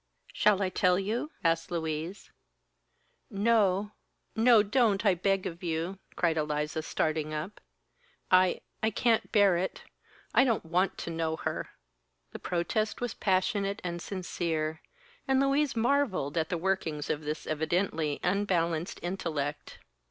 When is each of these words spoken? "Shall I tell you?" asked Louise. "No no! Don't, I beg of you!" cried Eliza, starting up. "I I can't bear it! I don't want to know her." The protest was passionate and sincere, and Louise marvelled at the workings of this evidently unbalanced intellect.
"Shall 0.33 0.63
I 0.63 0.69
tell 0.69 0.97
you?" 0.97 1.29
asked 1.43 1.69
Louise. 1.69 2.31
"No 3.29 3.91
no! 4.35 4.63
Don't, 4.63 5.05
I 5.05 5.13
beg 5.13 5.45
of 5.45 5.61
you!" 5.61 5.99
cried 6.15 6.37
Eliza, 6.37 6.81
starting 6.81 7.35
up. 7.35 7.61
"I 8.31 8.61
I 8.81 8.89
can't 8.89 9.31
bear 9.31 9.57
it! 9.57 9.83
I 10.33 10.43
don't 10.43 10.65
want 10.65 10.97
to 10.97 11.11
know 11.11 11.35
her." 11.37 11.69
The 12.31 12.39
protest 12.39 12.99
was 12.99 13.13
passionate 13.13 13.79
and 13.83 14.01
sincere, 14.01 14.81
and 15.27 15.39
Louise 15.39 15.75
marvelled 15.75 16.35
at 16.35 16.49
the 16.49 16.57
workings 16.57 17.11
of 17.11 17.21
this 17.23 17.45
evidently 17.45 18.19
unbalanced 18.23 18.99
intellect. 19.03 19.77